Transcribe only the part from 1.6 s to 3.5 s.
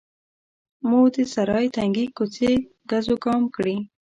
تنګې کوڅې ګزوګام